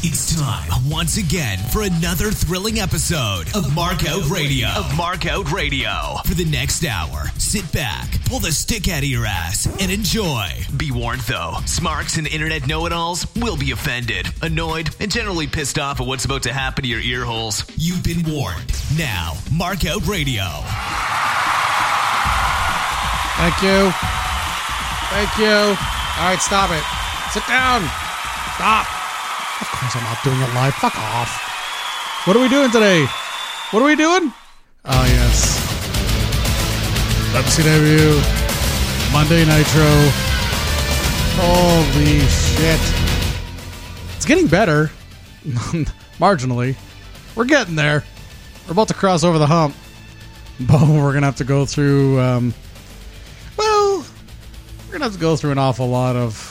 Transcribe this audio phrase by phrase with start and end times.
[0.00, 4.68] It's time once again for another thrilling episode of Markout Radio.
[4.68, 5.90] Of Markout Radio.
[6.24, 10.50] For the next hour, sit back, pull the stick out of your ass, and enjoy.
[10.76, 16.00] Be warned though, smarks and internet know-it-alls will be offended, annoyed, and generally pissed off
[16.00, 17.64] at what's about to happen to your ear holes.
[17.76, 18.72] You've been warned.
[18.96, 20.44] Now, Markout Radio.
[23.34, 23.90] Thank you.
[25.10, 25.76] Thank you.
[26.22, 26.84] All right, stop it.
[27.32, 27.82] Sit down.
[28.54, 28.97] Stop.
[29.60, 30.74] Of course, I'm not doing it live.
[30.74, 32.26] Fuck off.
[32.26, 33.06] What are we doing today?
[33.70, 34.32] What are we doing?
[34.84, 35.58] Oh, yes.
[37.32, 39.12] WCW.
[39.12, 39.88] Monday Nitro.
[41.40, 44.16] Holy shit.
[44.16, 44.90] It's getting better.
[46.18, 46.76] Marginally.
[47.34, 48.04] We're getting there.
[48.66, 49.74] We're about to cross over the hump.
[50.60, 52.20] But we're going to have to go through.
[52.20, 52.54] Um,
[53.56, 54.04] well,
[54.86, 56.47] we're gonna have to go through an awful lot of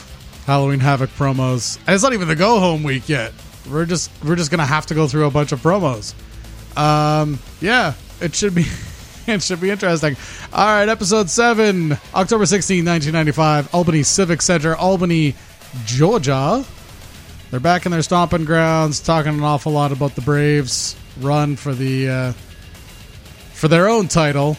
[0.48, 3.34] Halloween Havoc promos, and it's not even the go home week yet.
[3.70, 6.14] We're just we're just gonna have to go through a bunch of promos.
[6.74, 8.64] Um, yeah, it should be
[9.26, 10.16] it should be interesting.
[10.50, 15.34] All right, episode seven, October 16, 1995, Albany Civic Center, Albany,
[15.84, 16.64] Georgia.
[17.50, 21.74] They're back in their stomping grounds, talking an awful lot about the Braves run for
[21.74, 22.32] the uh,
[23.52, 24.56] for their own title.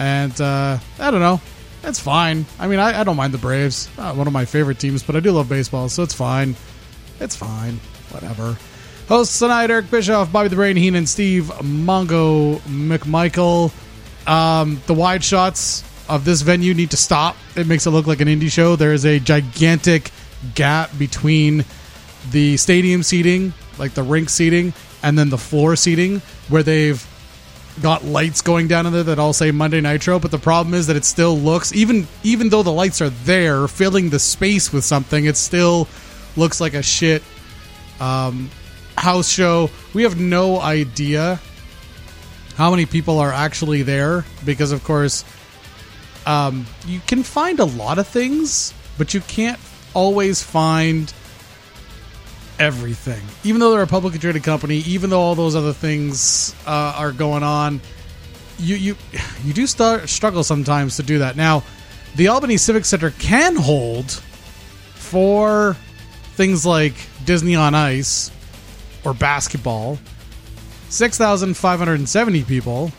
[0.00, 1.40] And uh, I don't know.
[1.82, 2.44] That's fine.
[2.58, 3.88] I mean, I, I don't mind the Braves.
[3.96, 6.56] Not one of my favorite teams, but I do love baseball, so it's fine.
[7.20, 7.80] It's fine.
[8.10, 8.56] Whatever.
[9.08, 13.72] Hosts tonight Eric Bischoff, Bobby the Brain Heenan, Steve Mongo McMichael.
[14.28, 17.36] Um, the wide shots of this venue need to stop.
[17.56, 18.76] It makes it look like an indie show.
[18.76, 20.10] There is a gigantic
[20.54, 21.64] gap between
[22.30, 27.02] the stadium seating, like the rink seating, and then the floor seating, where they've
[27.82, 30.86] got lights going down in there that all say Monday Nitro, but the problem is
[30.86, 34.84] that it still looks even even though the lights are there filling the space with
[34.84, 35.88] something, it still
[36.36, 37.22] looks like a shit
[38.00, 38.50] um,
[38.96, 39.70] house show.
[39.94, 41.40] We have no idea
[42.56, 45.24] how many people are actually there because of course
[46.26, 49.58] um, you can find a lot of things, but you can't
[49.94, 51.12] always find
[52.58, 53.22] everything.
[53.44, 57.12] Even though they're a publicly traded company, even though all those other things uh, are
[57.12, 57.80] going on,
[58.58, 58.96] you you
[59.44, 61.36] you do start struggle sometimes to do that.
[61.36, 61.62] Now,
[62.16, 64.10] the Albany Civic Center can hold
[64.94, 65.76] for
[66.34, 68.30] things like Disney on Ice
[69.04, 69.98] or basketball.
[70.88, 72.90] Six thousand five hundred and seventy people,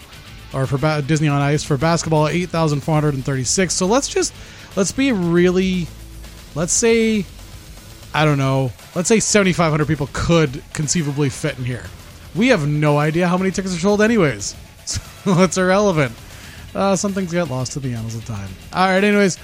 [0.53, 3.73] or for ba- Disney on Ice for basketball, eight thousand four hundred and thirty-six.
[3.73, 4.33] So let's just
[4.75, 5.87] let's be really,
[6.55, 7.25] let's say
[8.13, 11.85] I don't know, let's say 7,500 people could conceivably fit in here.
[12.35, 14.55] We have no idea how many tickets are sold, anyways.
[15.25, 16.13] So it's irrelevant.
[16.73, 18.49] Uh, some things get lost to the annals of time.
[18.73, 19.37] All right, anyways,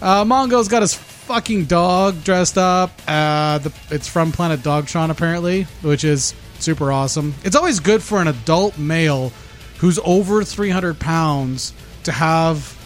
[0.00, 2.90] uh, Mongo's got his fucking dog dressed up.
[3.06, 7.34] Uh, the, it's from Planet Dogtron, apparently, which is super awesome.
[7.44, 9.32] It's always good for an adult male
[9.78, 11.72] who's over 300 pounds
[12.04, 12.78] to have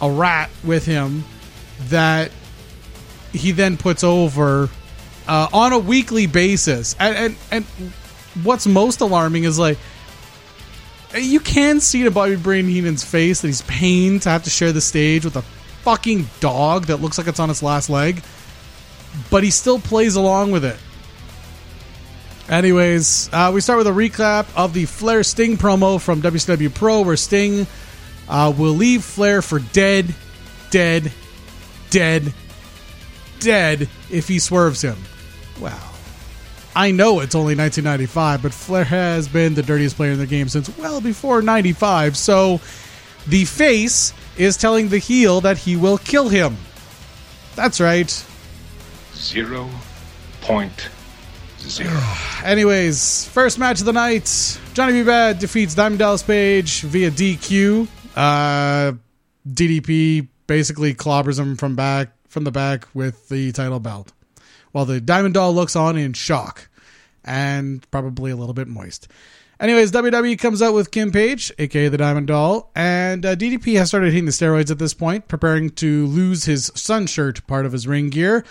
[0.00, 1.24] a rat with him
[1.88, 2.30] that
[3.34, 4.68] he then puts over
[5.26, 6.94] uh, on a weekly basis.
[6.98, 7.64] And, and and
[8.42, 9.78] what's most alarming is like
[11.16, 14.72] you can see to Bobby Brain Heenan's face that he's pained to have to share
[14.72, 15.42] the stage with a
[15.82, 18.22] fucking dog that looks like it's on its last leg,
[19.30, 20.76] but he still plays along with it.
[22.48, 27.02] Anyways, uh, we start with a recap of the Flair Sting promo from WCW Pro,
[27.02, 27.66] where Sting
[28.28, 30.14] uh, will leave Flair for dead,
[30.70, 31.12] dead,
[31.90, 32.34] dead,
[33.44, 34.96] dead if he swerves him.
[35.60, 35.90] Wow.
[36.76, 40.48] I know it's only 1995, but Flair has been the dirtiest player in the game
[40.48, 42.60] since well before 95, so
[43.28, 46.56] the face is telling the heel that he will kill him.
[47.54, 48.10] That's right.
[49.14, 49.70] Zero
[50.40, 50.88] point
[51.60, 52.02] zero.
[52.44, 55.04] Anyways, first match of the night Johnny B.
[55.04, 57.86] Bad defeats Diamond Dallas Page via DQ.
[58.16, 58.92] Uh,
[59.48, 64.12] DDP basically clobbers him from back from the back with the title belt,
[64.72, 66.68] while the Diamond Doll looks on in shock
[67.24, 69.08] and probably a little bit moist.
[69.60, 73.88] Anyways, WWE comes out with Kim Page, aka the Diamond Doll, and uh, DDP has
[73.88, 77.72] started hitting the steroids at this point, preparing to lose his sun shirt part of
[77.72, 78.44] his ring gear.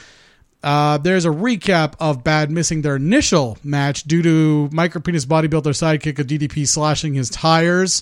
[0.63, 6.19] Uh, there's a recap of Bad missing their initial match due to micropenis bodybuilder sidekick
[6.19, 8.01] of DDP slashing his tires.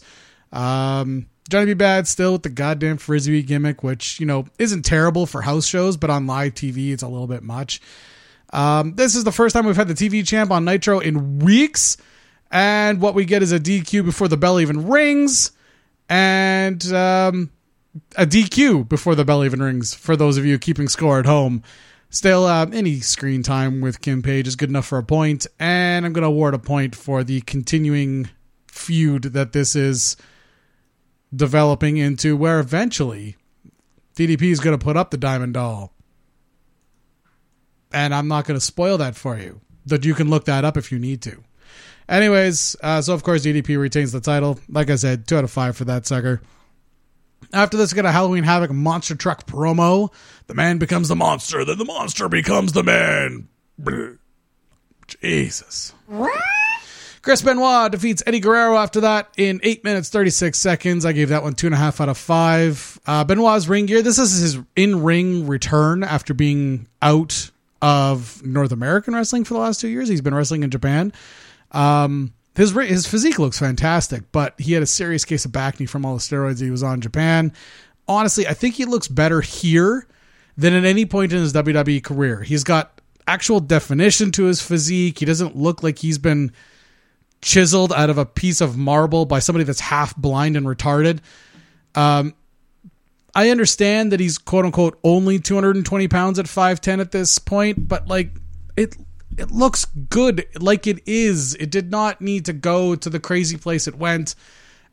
[0.52, 1.74] Um, Johnny B.
[1.74, 5.98] Bad still with the goddamn frisbee gimmick, which you know isn't terrible for house shows,
[5.98, 7.82] but on live TV it's a little bit much.
[8.54, 11.98] Um, this is the first time we've had the TV champ on Nitro in weeks,
[12.52, 15.52] and what we get is a DQ before the bell even rings,
[16.10, 17.50] and um,
[18.18, 19.94] a DQ before the bell even rings.
[19.94, 21.64] For those of you keeping score at home,
[22.14, 26.06] Still, um, any screen time with Kim Page is good enough for a point, and
[26.06, 28.30] I'm going to award a point for the continuing
[28.68, 30.18] feud that this is
[31.36, 33.38] developing into, where eventually
[34.16, 35.94] DDP is going to put up the Diamond Doll.
[37.94, 39.62] And I'm not going to spoil that for you.
[39.86, 41.44] That you can look that up if you need to.
[42.08, 44.60] Anyways, uh, so of course DDP retains the title.
[44.70, 46.42] Like I said, two out of five for that sucker.
[47.54, 50.14] After this, we got a Halloween Havoc monster truck promo.
[50.48, 53.48] The man becomes the monster, then the monster becomes the man.
[55.22, 55.94] Jesus.
[57.22, 61.06] Chris Benoit defeats Eddie Guerrero after that in 8 minutes 36 seconds.
[61.06, 63.00] I gave that one 2.5 out of 5.
[63.06, 64.02] Uh, Benoit's ring gear.
[64.02, 67.52] This is his in ring return after being out
[67.82, 70.10] of North American wrestling for the last two years.
[70.10, 71.14] He's been wrestling in Japan.
[71.72, 75.86] Um, his his physique looks fantastic, but he had a serious case of back knee
[75.86, 77.54] from all the steroids he was on in Japan.
[78.08, 80.08] Honestly, I think he looks better here
[80.58, 82.42] than at any point in his WWE career.
[82.42, 85.20] He's got actual definition to his physique.
[85.20, 86.52] He doesn't look like he's been
[87.42, 91.20] chiseled out of a piece of marble by somebody that's half blind and retarded.
[91.96, 92.34] Um,
[93.34, 98.08] I understand that he's quote unquote only 220 pounds at 5'10 at this point, but
[98.08, 98.32] like
[98.76, 98.96] it
[99.38, 101.56] it looks good like it is.
[101.56, 104.36] It did not need to go to the crazy place it went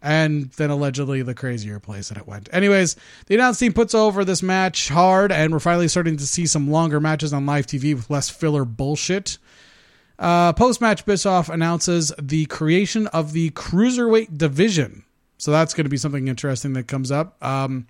[0.01, 2.49] and then allegedly the crazier place that it went.
[2.53, 2.97] Anyways,
[3.27, 6.71] the announce team puts over this match hard, and we're finally starting to see some
[6.71, 9.39] longer matches on live TV with less filler bullshit.
[10.19, 15.05] Uh, Post match, Bischoff announces the creation of the cruiserweight division.
[15.39, 17.43] So that's going to be something interesting that comes up.
[17.45, 17.87] Um,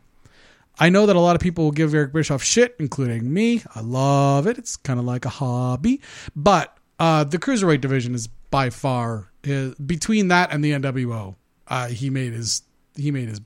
[0.78, 3.62] I know that a lot of people will give Eric Bischoff shit, including me.
[3.74, 4.58] I love it.
[4.58, 6.00] It's kind of like a hobby.
[6.36, 11.36] But uh, the cruiserweight division is by far his, between that and the NWO.
[11.66, 12.62] Uh, he made his
[12.96, 13.40] he made his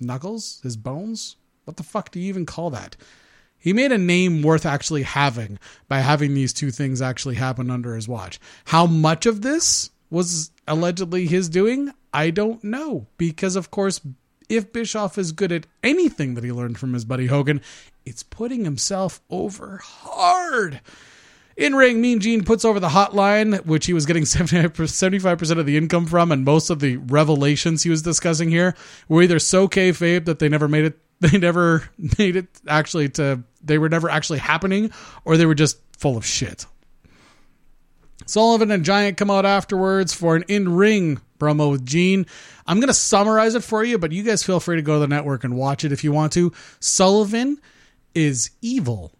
[0.00, 1.36] knuckles, his bones.
[1.64, 2.96] What the fuck do you even call that?
[3.60, 7.94] He made a name worth actually having by having these two things actually happen under
[7.94, 8.40] his watch.
[8.66, 11.92] How much of this was allegedly his doing?
[12.12, 14.00] I don't know because of course
[14.48, 17.60] if Bischoff is good at anything that he learned from his buddy Hogan,
[18.04, 20.80] it's putting himself over hard.
[21.56, 25.76] In ring, Mean Gene puts over the hotline, which he was getting 75% of the
[25.76, 28.74] income from, and most of the revelations he was discussing here
[29.08, 33.42] were either so kayfabe that they never made it, they never made it actually to,
[33.62, 34.90] they were never actually happening,
[35.24, 36.66] or they were just full of shit.
[38.26, 42.26] Sullivan and Giant come out afterwards for an in ring promo with Gene.
[42.66, 45.00] I'm going to summarize it for you, but you guys feel free to go to
[45.00, 46.52] the network and watch it if you want to.
[46.78, 47.58] Sullivan
[48.14, 49.12] is evil.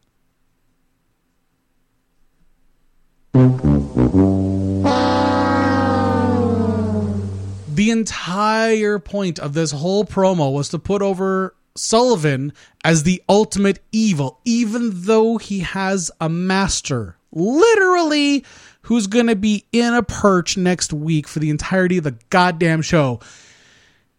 [7.75, 12.53] The entire point of this whole promo was to put over Sullivan
[12.85, 17.17] as the ultimate evil, even though he has a master.
[17.33, 18.45] Literally
[18.83, 22.83] who's going to be in a perch next week for the entirety of the goddamn
[22.83, 23.21] show.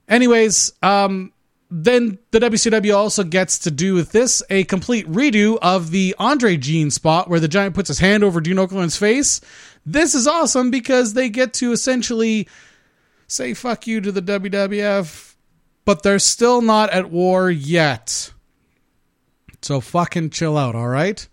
[0.08, 1.34] Anyways, um,
[1.70, 6.58] then the WCW also gets to do with this a complete redo of the Andre
[6.58, 9.40] Gene spot where the Giant puts his hand over Gene Okerlund's face.
[9.86, 12.48] This is awesome because they get to essentially
[13.28, 15.31] say fuck you to the WWF,
[15.86, 18.32] but they're still not at war yet.
[19.62, 21.28] So fucking chill out, all right?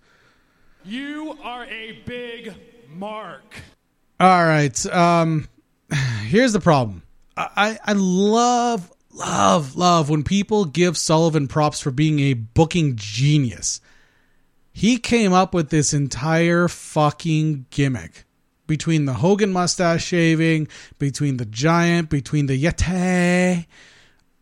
[0.84, 2.54] You are a big
[2.94, 3.62] Mark.
[4.20, 4.86] All right.
[4.86, 5.48] Um,
[6.26, 7.02] here's the problem.
[7.36, 13.80] I, I love, love, love when people give Sullivan props for being a booking genius.
[14.72, 18.24] He came up with this entire fucking gimmick
[18.66, 23.66] between the Hogan mustache shaving, between the giant, between the Yeti,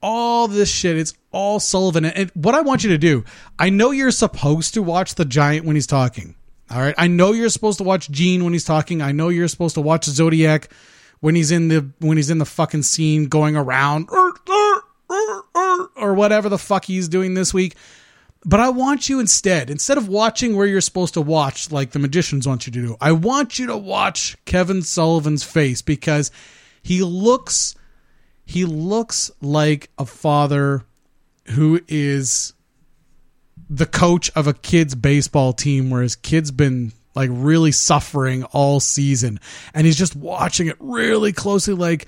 [0.07, 0.97] all this shit.
[0.97, 2.05] It's all Sullivan.
[2.05, 3.25] And what I want you to do,
[3.59, 6.37] I know you're supposed to watch the giant when he's talking.
[6.71, 6.95] All right.
[6.97, 9.03] I know you're supposed to watch Gene when he's talking.
[9.03, 10.69] I know you're supposed to watch Zodiac
[11.19, 14.09] when he's in the when he's in the fucking scene going around
[15.97, 17.75] or whatever the fuck he's doing this week.
[18.45, 21.99] But I want you instead, instead of watching where you're supposed to watch, like the
[21.99, 26.31] magicians want you to do, I want you to watch Kevin Sullivan's face because
[26.81, 27.75] he looks
[28.47, 30.85] he looks like a father
[31.51, 32.55] who is
[33.69, 38.79] the coach of a kid's baseball team where his kid's been like really suffering all
[38.79, 39.41] season.
[39.75, 42.07] And he's just watching it really closely like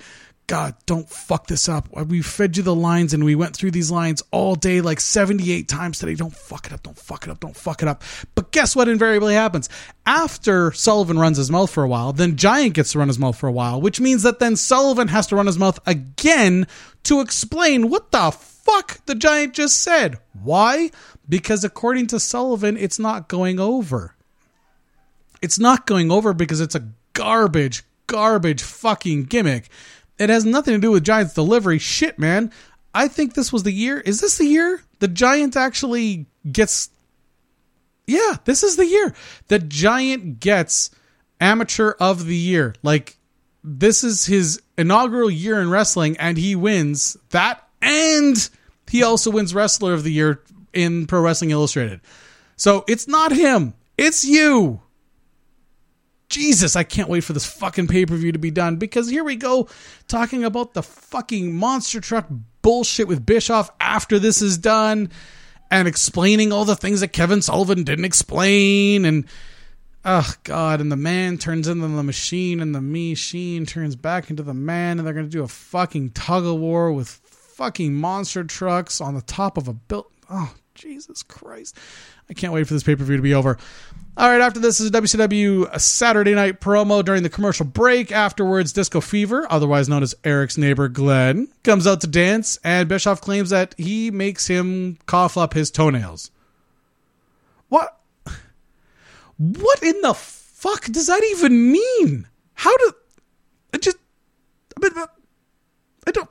[0.49, 1.87] god don't fuck this up.
[2.07, 5.67] We fed you the lines and we went through these lines all day like 78
[5.67, 6.15] times today.
[6.15, 6.81] Don't fuck it up.
[6.81, 7.39] Don't fuck it up.
[7.39, 8.01] Don't fuck it up.
[8.33, 9.69] But guess what invariably happens?
[10.07, 13.37] After sullivan runs his mouth for a while then giant gets to run his mouth
[13.37, 16.65] for a while which means that then sullivan has to run his mouth again
[17.03, 20.17] to explain what the fuck the giant just said.
[20.41, 20.91] Why?
[21.27, 24.15] Because according to Sullivan, it's not going over.
[25.41, 29.69] It's not going over because it's a garbage, garbage fucking gimmick.
[30.19, 31.79] It has nothing to do with Giants delivery.
[31.79, 32.51] Shit, man.
[32.93, 33.99] I think this was the year.
[33.99, 36.89] Is this the year the Giant actually gets?
[38.05, 39.13] Yeah, this is the year
[39.47, 40.91] the Giant gets
[41.39, 42.75] amateur of the year.
[42.83, 43.17] Like
[43.63, 48.49] this is his inaugural year in wrestling, and he wins that, and
[48.87, 50.41] he also wins wrestler of the year
[50.73, 52.01] in Pro Wrestling Illustrated.
[52.55, 53.73] So it's not him.
[53.97, 54.81] It's you.
[56.29, 59.23] Jesus, I can't wait for this fucking pay per view to be done because here
[59.23, 59.67] we go
[60.07, 62.27] talking about the fucking monster truck
[62.61, 65.09] bullshit with Bischoff after this is done
[65.71, 69.25] and explaining all the things that Kevin Sullivan didn't explain and
[70.05, 74.43] oh god and the man turns into the machine and the machine turns back into
[74.43, 78.43] the man and they're going to do a fucking tug of war with fucking monster
[78.43, 81.77] trucks on the top of a built oh Jesus Christ.
[82.29, 83.57] I can't wait for this pay per view to be over.
[84.17, 88.11] All right, after this is a WCW Saturday night promo during the commercial break.
[88.11, 93.21] Afterwards, Disco Fever, otherwise known as Eric's neighbor Glenn, comes out to dance, and Bischoff
[93.21, 96.31] claims that he makes him cough up his toenails.
[97.69, 97.97] What?
[99.37, 102.27] What in the fuck does that even mean?
[102.55, 102.91] How do.
[103.73, 103.97] I just.
[104.83, 106.29] I, uh, don't.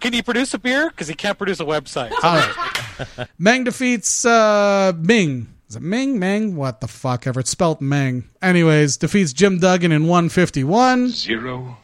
[0.00, 0.90] Can he produce a beer?
[0.90, 2.12] Because he can't produce a website.
[2.22, 2.71] All right.
[3.38, 5.48] Meng defeats uh, Ming.
[5.68, 6.18] Is it Ming?
[6.18, 6.56] Meng?
[6.56, 7.40] What the fuck ever.
[7.40, 8.28] It's spelled Meng.
[8.40, 11.08] Anyways, defeats Jim Duggan in 151.
[11.08, 11.78] Zero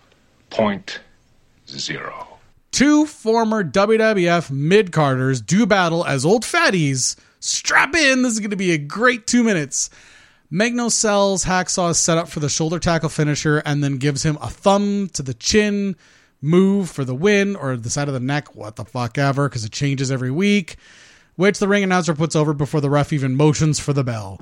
[0.50, 1.00] point
[1.68, 2.38] zero.
[2.70, 7.16] Two former WWF mid carders do battle as old fatties.
[7.40, 8.22] Strap in.
[8.22, 9.90] This is going to be a great two minutes.
[10.50, 14.48] Magno sells hacksaw set up for the shoulder tackle finisher and then gives him a
[14.48, 15.94] thumb to the chin
[16.40, 19.64] move for the win or the side of the neck, what the fuck ever, because
[19.64, 20.76] it changes every week,
[21.36, 24.40] which the ring announcer puts over before the ref even motions for the bell.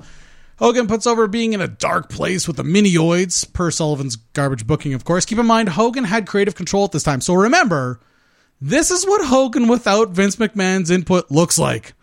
[0.59, 4.93] Hogan puts over being in a dark place with the minioids, per Sullivan's garbage booking,
[4.93, 5.25] of course.
[5.25, 7.21] Keep in mind, Hogan had creative control at this time.
[7.21, 7.99] So remember,
[8.59, 11.93] this is what Hogan without Vince McMahon's input looks like.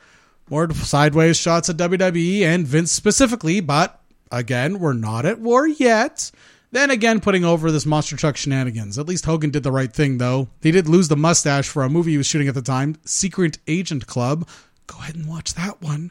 [0.50, 6.30] More sideways shots at WWE and Vince specifically, but again, we're not at war yet.
[6.74, 8.98] Then again, putting over this monster truck shenanigans.
[8.98, 10.48] At least Hogan did the right thing, though.
[10.60, 13.58] He did lose the mustache for a movie he was shooting at the time, Secret
[13.68, 14.48] Agent Club.
[14.88, 16.10] Go ahead and watch that one.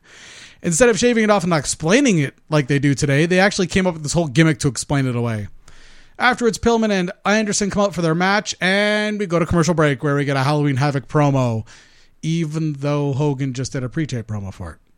[0.62, 3.68] Instead of shaving it off and not explaining it like they do today, they actually
[3.68, 5.50] came up with this whole gimmick to explain it away.
[6.18, 10.02] Afterwards, Pillman and Anderson come out for their match, and we go to commercial break
[10.02, 11.68] where we get a Halloween Havoc promo,
[12.22, 14.93] even though Hogan just did a pre tape promo for it.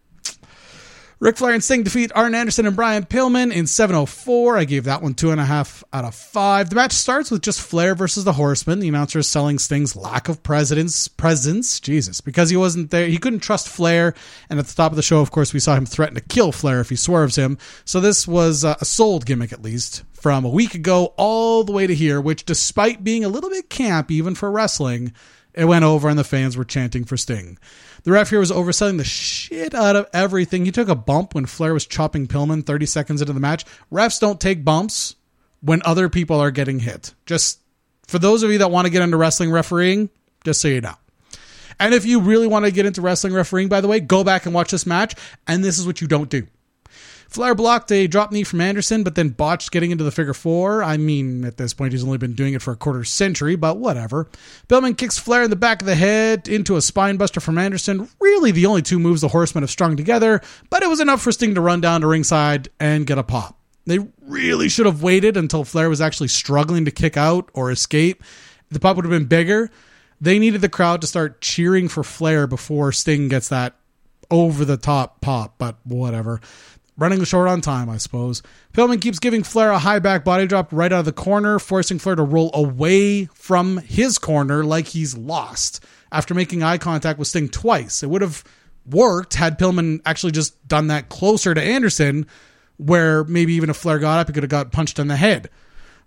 [1.22, 4.58] Ric Flair and Sting defeat Arn Anderson and Brian Pillman in 704.
[4.58, 6.70] I gave that one two and a half out of five.
[6.70, 8.80] The match starts with just Flair versus the Horseman.
[8.80, 11.80] The announcer is selling Sting's lack of president's presence.
[11.80, 14.14] Jesus, because he wasn't there, he couldn't trust Flair.
[14.50, 16.52] And at the top of the show, of course, we saw him threaten to kill
[16.52, 17.58] Flair if he swerves him.
[17.86, 21.72] So this was uh, a sold gimmick, at least, from a week ago all the
[21.72, 22.20] way to here.
[22.20, 25.14] Which, despite being a little bit camp, even for wrestling,
[25.56, 27.58] it went over and the fans were chanting for Sting.
[28.04, 30.66] The ref here was overselling the shit out of everything.
[30.66, 33.66] He took a bump when Flair was chopping Pillman 30 seconds into the match.
[33.92, 35.16] Refs don't take bumps
[35.62, 37.14] when other people are getting hit.
[37.26, 37.60] Just
[38.08, 40.10] for those of you that want to get into wrestling refereeing,
[40.44, 40.96] just so you know.
[41.80, 44.46] And if you really want to get into wrestling refereeing, by the way, go back
[44.46, 45.16] and watch this match.
[45.48, 46.48] And this is what you don't do.
[47.36, 50.82] Flair blocked a drop knee from Anderson, but then botched getting into the figure four.
[50.82, 53.76] I mean, at this point, he's only been doing it for a quarter century, but
[53.76, 54.30] whatever.
[54.70, 58.08] Pillman kicks Flair in the back of the head into a spinebuster from Anderson.
[58.22, 60.40] Really, the only two moves the Horsemen have strung together,
[60.70, 63.60] but it was enough for Sting to run down to ringside and get a pop.
[63.86, 68.24] They really should have waited until Flair was actually struggling to kick out or escape.
[68.72, 69.70] The pop would have been bigger.
[70.22, 73.76] They needed the crowd to start cheering for Flair before Sting gets that
[74.32, 76.42] over the top pop, but whatever
[76.98, 78.42] running short on time, I suppose.
[78.74, 82.00] Pillman keeps giving Flair a high back body drop right out of the corner, forcing
[82.00, 87.28] Flair to roll away from his corner like he's lost after making eye contact with
[87.28, 88.04] Sting twice.
[88.04, 88.44] It would have
[88.86, 92.28] worked had Pillman actually just done that closer to Anderson,
[92.78, 95.50] where maybe even if Flair got up, he could have got punched in the head.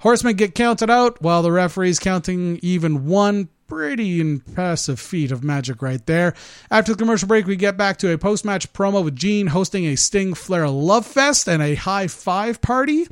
[0.01, 5.83] Horsemen get counted out while the referee's counting even one pretty impressive feat of magic
[5.83, 6.35] right there.
[6.71, 9.85] After the commercial break, we get back to a post match promo with Gene hosting
[9.87, 13.07] a Sting Flair Love Fest and a high five party.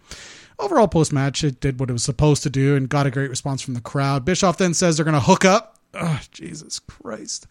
[0.58, 3.28] Overall, post match, it did what it was supposed to do and got a great
[3.28, 4.25] response from the crowd.
[4.25, 5.78] Bischoff then says they're going to hook up.
[5.92, 7.46] Oh, Jesus Christ.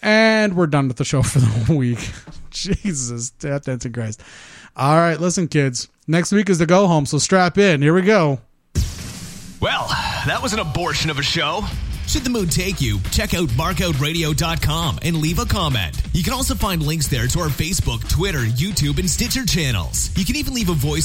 [0.00, 2.10] And we're done with the show for the week.
[2.50, 4.22] Jesus, death dancing Christ.
[4.76, 5.88] All right, listen, kids.
[6.06, 7.80] Next week is the go home, so strap in.
[7.80, 8.40] Here we go.
[9.58, 9.88] Well,
[10.26, 11.64] that was an abortion of a show.
[12.06, 16.00] Should the mood take you, check out markoutradio.com and leave a comment.
[16.12, 20.10] You can also find links there to our Facebook, Twitter, YouTube, and Stitcher channels.
[20.16, 21.04] You can even leave a voice